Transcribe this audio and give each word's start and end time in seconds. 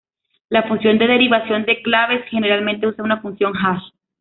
La 0.49 0.63
función 0.63 0.97
de 0.97 1.05
derivación 1.05 1.63
de 1.65 1.83
claves 1.83 2.25
generalmente 2.31 2.87
usa 2.87 3.03
una 3.05 3.21
función 3.21 3.53
hash. 3.55 3.83